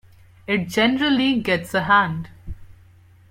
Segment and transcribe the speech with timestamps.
[0.47, 2.29] It generally gets a hand.